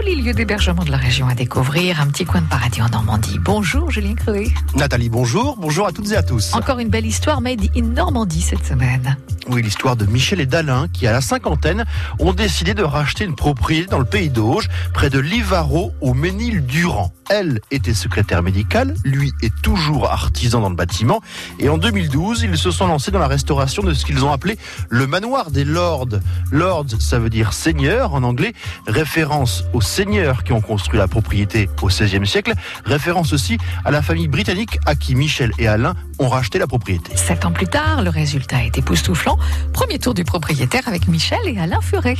[0.00, 3.38] joli lieu d'hébergement de la région à découvrir, un petit coin de paradis en Normandie.
[3.40, 4.52] Bonjour Julien Crevé.
[4.76, 5.56] Nathalie, bonjour.
[5.58, 6.54] Bonjour à toutes et à tous.
[6.54, 9.16] Encore une belle histoire made in Normandie cette semaine.
[9.48, 11.86] Oui, l'histoire de Michel et d'Alain qui, à la cinquantaine,
[12.18, 17.12] ont décidé de racheter une propriété dans le pays d'Auge, près de Livaro, au Ménil-Durand.
[17.30, 21.20] Elle était secrétaire médicale, lui est toujours artisan dans le bâtiment.
[21.58, 24.58] Et en 2012, ils se sont lancés dans la restauration de ce qu'ils ont appelé
[24.88, 26.08] le manoir des Lords.
[26.50, 28.54] Lords, ça veut dire seigneur en anglais,
[28.86, 32.54] référence aux seigneurs qui ont construit la propriété au XVIe siècle,
[32.84, 37.16] référence aussi à la famille britannique à qui Michel et Alain ont racheté la propriété.
[37.16, 39.37] Sept ans plus tard, le résultat est époustouflant.
[39.72, 42.16] Premier tour du propriétaire avec Michel et Alain Furet.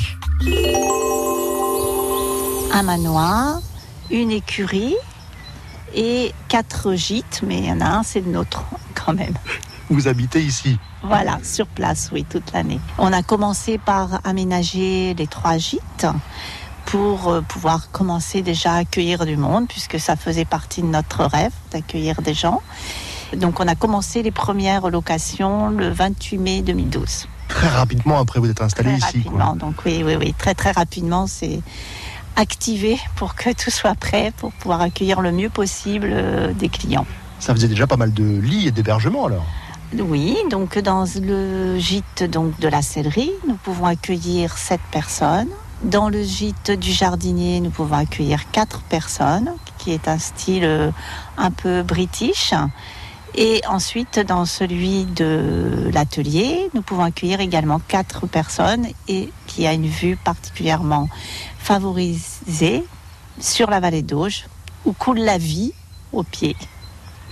[2.72, 3.60] Un manoir,
[4.10, 4.96] une écurie
[5.94, 8.64] et quatre gîtes, mais il y en a un, c'est le nôtre
[8.94, 9.34] quand même.
[9.90, 12.80] Vous habitez ici Voilà, sur place, oui, toute l'année.
[12.98, 16.06] On a commencé par aménager les trois gîtes
[16.84, 21.24] pour euh, pouvoir commencer déjà à accueillir du monde, puisque ça faisait partie de notre
[21.24, 22.62] rêve d'accueillir des gens.
[23.36, 27.28] Donc on a commencé les premières locations le 28 mai 2012.
[27.48, 29.24] Très rapidement après vous êtes installé Très ici.
[29.24, 29.38] quoi.
[29.38, 31.60] rapidement, donc oui, oui, oui, très très rapidement, c'est
[32.36, 37.06] activé pour que tout soit prêt pour pouvoir accueillir le mieux possible euh, des clients.
[37.40, 39.46] Ça faisait déjà pas mal de lits et d'hébergements alors.
[39.98, 45.48] Oui, donc dans le gîte donc de la sellerie, nous pouvons accueillir sept personnes.
[45.82, 50.90] Dans le gîte du jardinier, nous pouvons accueillir quatre personnes, qui est un style euh,
[51.38, 52.52] un peu british.
[53.34, 59.72] Et ensuite, dans celui de l'atelier, nous pouvons accueillir également quatre personnes et qui a
[59.72, 61.08] une vue particulièrement
[61.58, 62.84] favorisée
[63.38, 64.46] sur la vallée d'Auge,
[64.84, 65.72] où coule la vie
[66.12, 66.56] au pied.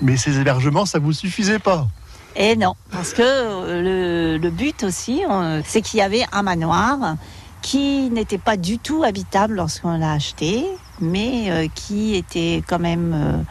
[0.03, 1.89] Mais ces hébergements, ça vous suffisait pas
[2.37, 6.43] Et non, parce que euh, le, le but aussi, on- c'est qu'il y avait un
[6.43, 7.17] manoir
[7.63, 10.65] qui n'était pas du tout habitable lorsqu'on l'a acheté,
[11.01, 13.43] mais euh, qui était quand même euh,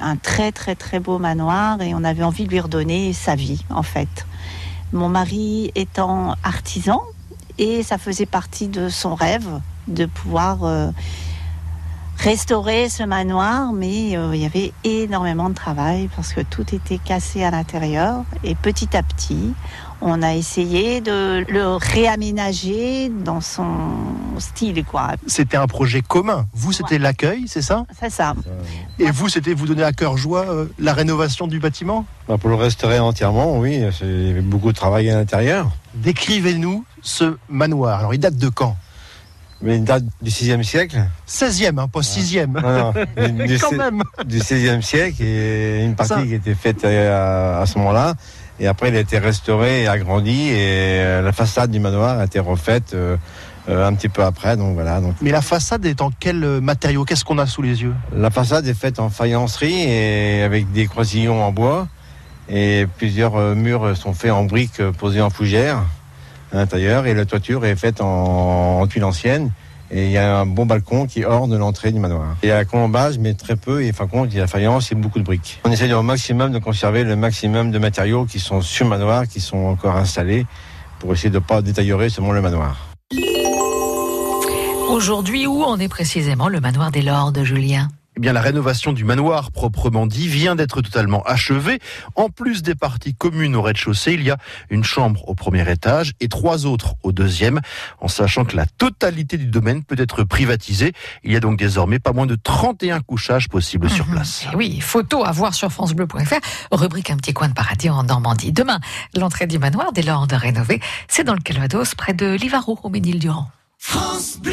[0.00, 3.64] un très très très beau manoir et on avait envie de lui redonner sa vie
[3.70, 4.26] en fait.
[4.92, 7.02] Mon mari étant artisan
[7.58, 10.90] et ça faisait partie de son rêve de pouvoir euh,
[12.22, 16.98] restaurer ce manoir, mais euh, il y avait énormément de travail parce que tout était
[16.98, 18.24] cassé à l'intérieur.
[18.44, 19.54] Et petit à petit,
[20.02, 23.66] on a essayé de le réaménager dans son
[24.38, 25.12] style, quoi.
[25.26, 26.46] C'était un projet commun.
[26.52, 27.86] Vous, c'était l'accueil, c'est ça?
[27.98, 28.34] C'est ça.
[28.98, 32.04] Et vous, c'était vous donner à cœur joie euh, la rénovation du bâtiment?
[32.28, 35.70] Bah, pour le restaurer entièrement, oui, c'est- il y avait beaucoup de travail à l'intérieur.
[35.94, 38.00] Décrivez-nous ce manoir.
[38.00, 38.76] Alors, il date de quand?
[39.62, 40.96] Mais une date du 6e siècle
[41.28, 42.46] 16e, hein, pas 6e.
[42.46, 42.92] Non,
[43.38, 46.22] non, du, Quand même du 16e siècle et une partie Ça.
[46.22, 48.14] qui était faite euh, à, à ce moment-là.
[48.58, 50.54] Et après, il a été restauré et agrandi et
[51.00, 53.16] euh, la façade du manoir a été refaite euh,
[53.70, 54.56] euh, un petit peu après.
[54.56, 55.00] Donc voilà.
[55.00, 57.04] Donc Mais la façade est en quel matériau?
[57.04, 57.94] Qu'est-ce qu'on a sous les yeux?
[58.14, 61.88] La façade est faite en faïencerie et avec des croisillons en bois
[62.50, 65.82] et plusieurs murs sont faits en briques posées en fougère
[66.52, 69.52] à l'intérieur et la toiture est faite en, en tuile ancienne
[69.90, 72.36] et il y a un bon balcon qui de l'entrée du manoir.
[72.42, 74.46] Il y a un colombage mais très peu et fin compte il y a la
[74.46, 75.60] faïence et beaucoup de briques.
[75.64, 79.26] On essaie au maximum de conserver le maximum de matériaux qui sont sur le manoir,
[79.26, 80.46] qui sont encore installés
[80.98, 82.76] pour essayer de ne pas détériorer seulement le manoir.
[84.88, 87.88] Aujourd'hui, où en est précisément le manoir des Lords, Julien?
[88.16, 91.78] Eh bien, la rénovation du manoir, proprement dit, vient d'être totalement achevée.
[92.16, 94.36] En plus des parties communes au rez-de-chaussée, il y a
[94.68, 97.60] une chambre au premier étage et trois autres au deuxième,
[98.00, 100.92] en sachant que la totalité du domaine peut être privatisée.
[101.22, 104.12] Il y a donc désormais pas moins de 31 couchages possibles sur Mhm.
[104.14, 104.44] place.
[104.52, 106.40] Eh oui, photo à voir sur francebleu.fr,
[106.72, 108.50] rubrique un petit coin de paradis en Normandie.
[108.52, 108.80] Demain,
[109.16, 113.50] l'entrée du manoir des Lords rénové, c'est dans le Calvados, près de Livaro, au Ménil-Durand.
[113.78, 114.52] France Bleu.